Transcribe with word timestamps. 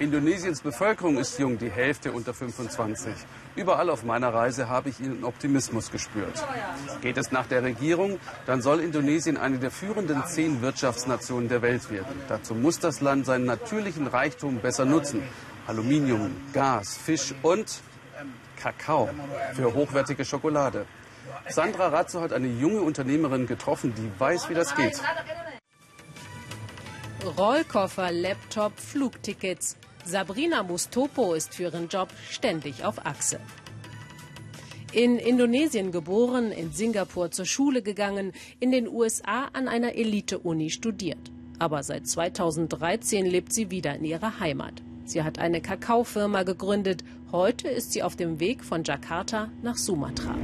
Indonesiens 0.00 0.60
Bevölkerung 0.60 1.18
ist 1.18 1.40
jung, 1.40 1.58
die 1.58 1.70
Hälfte 1.70 2.12
unter 2.12 2.32
25. 2.32 3.12
Überall 3.56 3.90
auf 3.90 4.04
meiner 4.04 4.32
Reise 4.32 4.68
habe 4.68 4.90
ich 4.90 5.00
ihren 5.00 5.24
Optimismus 5.24 5.90
gespürt. 5.90 6.46
Geht 7.00 7.16
es 7.16 7.32
nach 7.32 7.46
der 7.46 7.64
Regierung, 7.64 8.20
dann 8.46 8.62
soll 8.62 8.78
Indonesien 8.78 9.36
eine 9.36 9.58
der 9.58 9.72
führenden 9.72 10.24
zehn 10.24 10.62
Wirtschaftsnationen 10.62 11.48
der 11.48 11.62
Welt 11.62 11.90
werden. 11.90 12.14
Dazu 12.28 12.54
muss 12.54 12.78
das 12.78 13.00
Land 13.00 13.26
seinen 13.26 13.44
natürlichen 13.44 14.06
Reichtum 14.06 14.58
besser 14.60 14.84
nutzen. 14.84 15.20
Aluminium, 15.66 16.30
Gas, 16.52 16.96
Fisch 16.96 17.34
und 17.42 17.80
Kakao 18.56 19.10
für 19.54 19.74
hochwertige 19.74 20.24
Schokolade. 20.24 20.86
Sandra 21.48 21.88
Razzo 21.88 22.20
hat 22.20 22.32
eine 22.32 22.46
junge 22.46 22.82
Unternehmerin 22.82 23.48
getroffen, 23.48 23.92
die 23.96 24.20
weiß, 24.20 24.48
wie 24.48 24.54
das 24.54 24.76
geht. 24.76 25.00
Rollkoffer, 27.36 28.12
Laptop, 28.12 28.78
Flugtickets. 28.78 29.76
Sabrina 30.08 30.62
Mustopo 30.62 31.34
ist 31.34 31.54
für 31.54 31.64
ihren 31.64 31.88
Job 31.88 32.08
ständig 32.30 32.82
auf 32.82 33.04
Achse. 33.04 33.40
In 34.92 35.18
Indonesien 35.18 35.92
geboren, 35.92 36.50
in 36.50 36.72
Singapur 36.72 37.30
zur 37.30 37.44
Schule 37.44 37.82
gegangen, 37.82 38.32
in 38.58 38.70
den 38.70 38.88
USA 38.88 39.50
an 39.52 39.68
einer 39.68 39.94
Elite-Uni 39.96 40.70
studiert. 40.70 41.30
Aber 41.58 41.82
seit 41.82 42.06
2013 42.06 43.26
lebt 43.26 43.52
sie 43.52 43.70
wieder 43.70 43.96
in 43.96 44.04
ihrer 44.06 44.40
Heimat. 44.40 44.82
Sie 45.08 45.22
hat 45.22 45.38
eine 45.38 45.62
Kakaofirma 45.62 46.42
gegründet. 46.42 47.02
Heute 47.32 47.68
ist 47.68 47.92
sie 47.92 48.02
auf 48.02 48.14
dem 48.14 48.40
Weg 48.40 48.62
von 48.62 48.84
Jakarta 48.84 49.50
nach 49.62 49.76
Sumatra. 49.76 50.34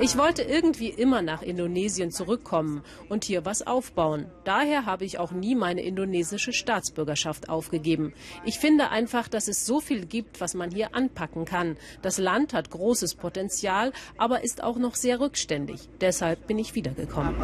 Ich 0.00 0.18
wollte 0.18 0.42
irgendwie 0.42 0.88
immer 0.88 1.22
nach 1.22 1.42
Indonesien 1.42 2.10
zurückkommen 2.10 2.82
und 3.08 3.22
hier 3.22 3.44
was 3.44 3.64
aufbauen. 3.64 4.26
Daher 4.42 4.86
habe 4.86 5.04
ich 5.04 5.20
auch 5.20 5.30
nie 5.30 5.54
meine 5.54 5.82
indonesische 5.82 6.52
Staatsbürgerschaft 6.52 7.48
aufgegeben. 7.48 8.12
Ich 8.44 8.58
finde 8.58 8.90
einfach, 8.90 9.28
dass 9.28 9.46
es 9.46 9.66
so 9.66 9.80
viel 9.80 10.04
gibt, 10.04 10.40
was 10.40 10.54
man 10.54 10.72
hier 10.72 10.96
anpacken 10.96 11.44
kann. 11.44 11.76
Das 12.02 12.18
Land 12.18 12.54
hat 12.54 12.70
großes 12.70 13.14
Potenzial, 13.14 13.92
aber 14.18 14.42
ist 14.42 14.64
auch 14.64 14.78
noch 14.78 14.96
sehr 14.96 15.20
rückständig. 15.20 15.88
Deshalb 16.00 16.48
bin 16.48 16.58
ich 16.58 16.74
wiedergekommen. 16.74 17.36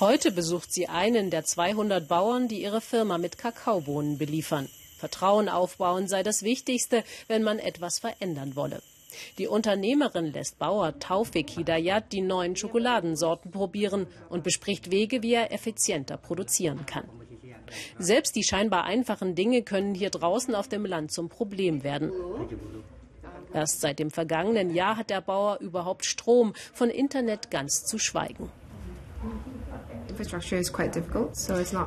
Heute 0.00 0.30
besucht 0.30 0.72
sie 0.72 0.88
einen 0.88 1.30
der 1.30 1.44
200 1.44 2.06
Bauern, 2.06 2.46
die 2.46 2.62
ihre 2.62 2.80
Firma 2.80 3.18
mit 3.18 3.36
Kakaobohnen 3.36 4.16
beliefern. 4.16 4.68
Vertrauen 4.96 5.48
aufbauen 5.48 6.06
sei 6.06 6.22
das 6.22 6.44
Wichtigste, 6.44 7.02
wenn 7.26 7.42
man 7.42 7.58
etwas 7.58 7.98
verändern 7.98 8.54
wolle. 8.54 8.80
Die 9.38 9.48
Unternehmerin 9.48 10.32
lässt 10.32 10.60
Bauer 10.60 11.00
Taufik 11.00 11.50
Hidayat 11.50 12.12
die 12.12 12.20
neuen 12.20 12.54
Schokoladensorten 12.54 13.50
probieren 13.50 14.06
und 14.28 14.44
bespricht 14.44 14.92
Wege, 14.92 15.24
wie 15.24 15.34
er 15.34 15.52
effizienter 15.52 16.16
produzieren 16.16 16.86
kann. 16.86 17.08
Selbst 17.98 18.36
die 18.36 18.44
scheinbar 18.44 18.84
einfachen 18.84 19.34
Dinge 19.34 19.62
können 19.62 19.96
hier 19.96 20.10
draußen 20.10 20.54
auf 20.54 20.68
dem 20.68 20.86
Land 20.86 21.10
zum 21.10 21.28
Problem 21.28 21.82
werden. 21.82 22.12
Erst 23.52 23.80
seit 23.80 23.98
dem 23.98 24.12
vergangenen 24.12 24.72
Jahr 24.72 24.96
hat 24.96 25.10
der 25.10 25.22
Bauer 25.22 25.58
überhaupt 25.58 26.04
Strom, 26.04 26.54
von 26.72 26.88
Internet 26.88 27.50
ganz 27.50 27.84
zu 27.84 27.98
schweigen. 27.98 28.48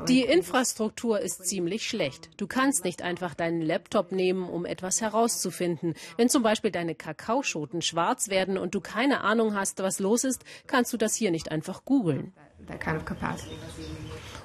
Die 0.08 0.22
Infrastruktur 0.22 1.19
ist 1.19 1.45
ziemlich 1.45 1.88
schlecht. 1.88 2.30
Du 2.38 2.47
kannst 2.47 2.83
nicht 2.86 3.02
einfach 3.02 3.33
deinen 3.33 3.61
Laptop 3.61 4.11
nehmen, 4.11 4.47
um 4.47 4.66
etwas 4.66 5.02
herauszufinden. 5.02 5.95
Wenn 6.17 6.30
zum 6.30 6.44
Beispiel 6.44 6.72
deine 6.72 6.95
Kakaoschoten 6.95 7.81
schwarz 7.81 8.30
werden 8.30 8.58
und 8.58 8.75
du 8.75 8.81
keine 8.81 9.22
Ahnung 9.22 9.55
hast, 9.55 9.80
was 9.80 10.00
los 10.00 10.23
ist, 10.23 10.44
kannst 10.67 10.94
du 10.94 10.97
das 10.97 11.16
hier 11.16 11.31
nicht 11.31 11.52
einfach 11.52 11.86
googeln. 11.86 12.33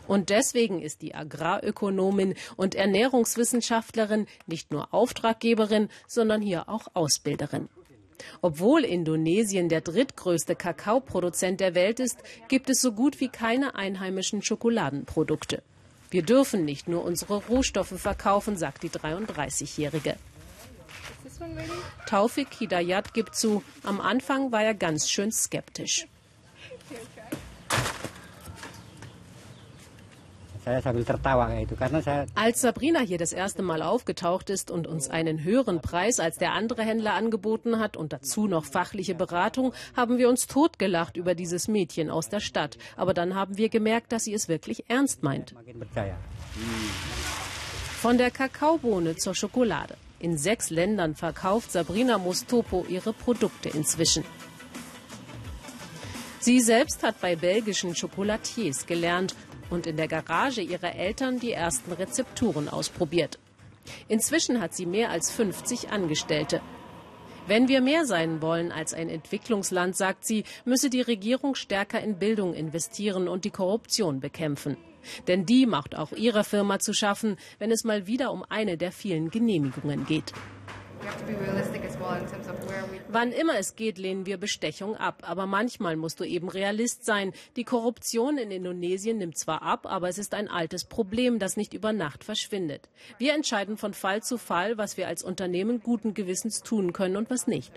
Und 0.06 0.30
deswegen 0.30 0.80
ist 0.80 1.02
die 1.02 1.14
Agrarökonomin 1.14 2.34
und 2.56 2.74
Ernährungswissenschaftlerin 2.74 4.26
nicht 4.46 4.70
nur 4.70 4.94
Auftraggeberin, 4.94 5.88
sondern 6.06 6.40
hier 6.40 6.68
auch 6.68 6.88
Ausbilderin. 6.94 7.68
Obwohl 8.42 8.84
Indonesien 8.84 9.68
der 9.68 9.80
drittgrößte 9.80 10.56
Kakaoproduzent 10.56 11.60
der 11.60 11.74
Welt 11.74 12.00
ist, 12.00 12.18
gibt 12.48 12.70
es 12.70 12.80
so 12.80 12.92
gut 12.92 13.20
wie 13.20 13.28
keine 13.28 13.74
einheimischen 13.74 14.42
Schokoladenprodukte. 14.42 15.62
Wir 16.10 16.22
dürfen 16.22 16.64
nicht 16.64 16.88
nur 16.88 17.04
unsere 17.04 17.44
Rohstoffe 17.46 17.98
verkaufen, 18.00 18.56
sagt 18.56 18.82
die 18.82 18.90
33-Jährige. 18.90 20.16
Taufik 22.06 22.48
Hidayat 22.54 23.12
gibt 23.12 23.34
zu, 23.34 23.62
am 23.82 24.00
Anfang 24.00 24.52
war 24.52 24.62
er 24.62 24.74
ganz 24.74 25.10
schön 25.10 25.32
skeptisch. 25.32 26.06
Als 32.34 32.60
Sabrina 32.60 32.98
hier 32.98 33.18
das 33.18 33.32
erste 33.32 33.62
Mal 33.62 33.82
aufgetaucht 33.82 34.50
ist 34.50 34.72
und 34.72 34.88
uns 34.88 35.08
einen 35.08 35.44
höheren 35.44 35.80
Preis 35.80 36.18
als 36.18 36.38
der 36.38 36.54
andere 36.54 36.82
Händler 36.82 37.14
angeboten 37.14 37.78
hat 37.78 37.96
und 37.96 38.12
dazu 38.12 38.48
noch 38.48 38.64
fachliche 38.64 39.14
Beratung, 39.14 39.72
haben 39.96 40.18
wir 40.18 40.28
uns 40.28 40.48
totgelacht 40.48 41.16
über 41.16 41.36
dieses 41.36 41.68
Mädchen 41.68 42.10
aus 42.10 42.28
der 42.28 42.40
Stadt. 42.40 42.78
Aber 42.96 43.14
dann 43.14 43.36
haben 43.36 43.56
wir 43.56 43.68
gemerkt, 43.68 44.10
dass 44.10 44.24
sie 44.24 44.34
es 44.34 44.48
wirklich 44.48 44.90
ernst 44.90 45.22
meint. 45.22 45.54
Von 48.00 48.18
der 48.18 48.32
Kakaobohne 48.32 49.14
zur 49.14 49.36
Schokolade. 49.36 49.96
In 50.18 50.36
sechs 50.36 50.70
Ländern 50.70 51.14
verkauft 51.14 51.70
Sabrina 51.70 52.18
Mustopo 52.18 52.84
ihre 52.88 53.12
Produkte 53.12 53.68
inzwischen. 53.68 54.24
Sie 56.40 56.60
selbst 56.60 57.02
hat 57.02 57.20
bei 57.20 57.34
belgischen 57.34 57.94
Chocolatiers 57.94 58.86
gelernt 58.86 59.34
und 59.70 59.86
in 59.86 59.96
der 59.96 60.08
Garage 60.08 60.60
ihrer 60.60 60.94
Eltern 60.94 61.38
die 61.38 61.52
ersten 61.52 61.92
Rezepturen 61.92 62.68
ausprobiert. 62.68 63.38
Inzwischen 64.08 64.60
hat 64.60 64.74
sie 64.74 64.86
mehr 64.86 65.10
als 65.10 65.30
50 65.30 65.90
Angestellte. 65.90 66.60
Wenn 67.46 67.68
wir 67.68 67.80
mehr 67.80 68.06
sein 68.06 68.42
wollen 68.42 68.72
als 68.72 68.92
ein 68.92 69.08
Entwicklungsland, 69.08 69.96
sagt 69.96 70.26
sie, 70.26 70.42
müsse 70.64 70.90
die 70.90 71.00
Regierung 71.00 71.54
stärker 71.54 72.00
in 72.00 72.18
Bildung 72.18 72.54
investieren 72.54 73.28
und 73.28 73.44
die 73.44 73.50
Korruption 73.50 74.18
bekämpfen. 74.18 74.76
Denn 75.28 75.46
die 75.46 75.66
macht 75.66 75.96
auch 75.96 76.10
ihrer 76.10 76.42
Firma 76.42 76.80
zu 76.80 76.92
schaffen, 76.92 77.36
wenn 77.58 77.70
es 77.70 77.84
mal 77.84 78.08
wieder 78.08 78.32
um 78.32 78.44
eine 78.48 78.76
der 78.76 78.90
vielen 78.90 79.30
Genehmigungen 79.30 80.06
geht. 80.06 80.32
Wann 83.08 83.32
immer 83.32 83.58
es 83.58 83.76
geht, 83.76 83.98
lehnen 83.98 84.26
wir 84.26 84.36
Bestechung 84.36 84.96
ab. 84.96 85.22
Aber 85.26 85.46
manchmal 85.46 85.96
musst 85.96 86.20
du 86.20 86.24
eben 86.24 86.48
Realist 86.48 87.04
sein. 87.04 87.32
Die 87.56 87.64
Korruption 87.64 88.38
in 88.38 88.50
Indonesien 88.50 89.18
nimmt 89.18 89.38
zwar 89.38 89.62
ab, 89.62 89.86
aber 89.86 90.08
es 90.08 90.18
ist 90.18 90.34
ein 90.34 90.48
altes 90.48 90.84
Problem, 90.84 91.38
das 91.38 91.56
nicht 91.56 91.74
über 91.74 91.92
Nacht 91.92 92.24
verschwindet. 92.24 92.88
Wir 93.18 93.34
entscheiden 93.34 93.76
von 93.76 93.94
Fall 93.94 94.22
zu 94.22 94.38
Fall, 94.38 94.78
was 94.78 94.96
wir 94.96 95.08
als 95.08 95.22
Unternehmen 95.22 95.80
guten 95.80 96.14
Gewissens 96.14 96.62
tun 96.62 96.92
können 96.92 97.16
und 97.16 97.30
was 97.30 97.46
nicht. 97.46 97.72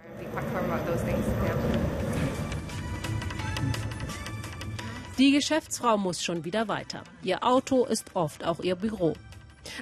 Die 5.17 5.31
Geschäftsfrau 5.31 5.97
muss 5.97 6.23
schon 6.23 6.45
wieder 6.45 6.67
weiter. 6.69 7.03
Ihr 7.23 7.43
Auto 7.43 7.85
ist 7.85 8.15
oft 8.15 8.45
auch 8.45 8.61
ihr 8.61 8.75
Büro. 8.75 9.15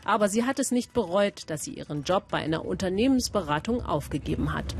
Aber 0.05 0.29
sie 0.29 0.45
hat 0.45 0.59
es 0.59 0.71
nicht 0.71 0.93
bereut, 0.93 1.49
dass 1.49 1.63
sie 1.63 1.73
ihren 1.73 2.03
Job 2.03 2.25
bei 2.29 2.39
einer 2.39 2.65
Unternehmensberatung 2.65 3.85
aufgegeben 3.85 4.53
hat. 4.53 4.75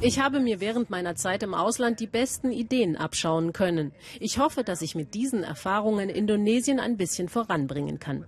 Ich 0.00 0.20
habe 0.20 0.40
mir 0.40 0.60
während 0.60 0.90
meiner 0.90 1.16
Zeit 1.16 1.42
im 1.42 1.54
Ausland 1.54 1.98
die 2.00 2.06
besten 2.06 2.52
Ideen 2.52 2.96
abschauen 2.96 3.52
können. 3.52 3.92
Ich 4.20 4.38
hoffe, 4.38 4.64
dass 4.64 4.82
ich 4.82 4.94
mit 4.94 5.14
diesen 5.14 5.44
Erfahrungen 5.44 6.10
Indonesien 6.10 6.78
ein 6.78 6.96
bisschen 6.96 7.28
voranbringen 7.28 7.98
kann. 7.98 8.24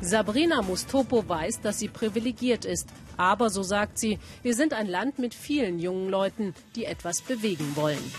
Sabrina 0.00 0.60
Mustopo 0.60 1.26
weiß, 1.26 1.62
dass 1.62 1.78
sie 1.78 1.88
privilegiert 1.88 2.66
ist. 2.66 2.90
Aber, 3.16 3.48
so 3.48 3.62
sagt 3.62 3.98
sie, 3.98 4.18
wir 4.42 4.54
sind 4.54 4.74
ein 4.74 4.86
Land 4.86 5.18
mit 5.18 5.32
vielen 5.32 5.78
jungen 5.78 6.10
Leuten, 6.10 6.54
die 6.76 6.84
etwas 6.84 7.22
bewegen 7.22 7.74
wollen. 7.74 8.12